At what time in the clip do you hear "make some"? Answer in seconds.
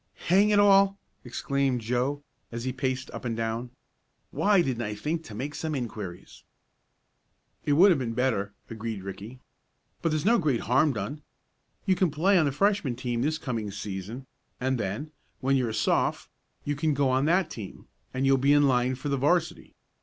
5.35-5.75